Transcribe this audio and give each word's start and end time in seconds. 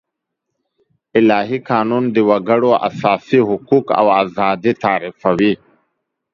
الهي 1.19 1.55
قانون 1.69 2.03
د 2.15 2.17
وګړو 2.29 2.71
اساسي 2.89 3.39
حقوق 3.49 3.85
او 3.99 4.07
آزادي 4.23 4.71
تعريفوي. 4.83 5.53